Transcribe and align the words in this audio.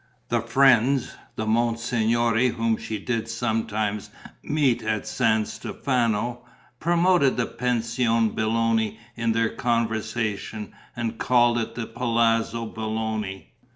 The 0.29 0.41
friends, 0.41 1.15
the 1.35 1.45
monsignori 1.45 2.47
whom 2.55 2.75
she 2.75 2.97
did 2.97 3.29
sometimes 3.29 4.09
meet 4.41 4.81
at 4.81 5.05
San 5.05 5.45
Stefano, 5.45 6.43
promoted 6.79 7.37
the 7.37 7.45
Pension 7.45 8.31
Belloni 8.31 8.97
in 9.15 9.33
their 9.33 9.49
conversation 9.49 10.73
and 10.95 11.19
called 11.19 11.59
it 11.59 11.75
the 11.75 11.85
Palazzo 11.85 12.65
Belloni. 12.65 13.49